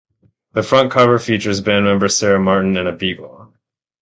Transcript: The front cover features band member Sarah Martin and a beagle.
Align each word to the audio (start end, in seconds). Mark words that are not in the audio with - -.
The 0.53 0.63
front 0.63 0.89
cover 0.91 1.19
features 1.19 1.61
band 1.61 1.85
member 1.85 2.09
Sarah 2.09 2.39
Martin 2.39 2.75
and 2.75 2.87
a 2.87 2.91
beagle. 2.91 3.53